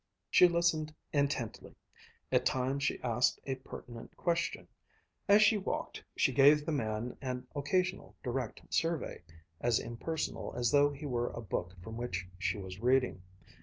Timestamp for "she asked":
2.83-3.39